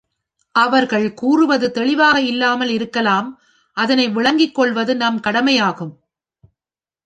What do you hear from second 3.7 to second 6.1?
அதனை விளங்கிக்கொள்வது நம் கடமையாகும்.